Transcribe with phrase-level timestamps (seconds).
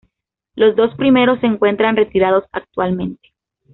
[0.55, 3.29] Los dos primeros se encuentran retirados actualmente.